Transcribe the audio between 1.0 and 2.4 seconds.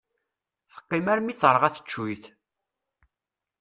armi terɣa teccuyt.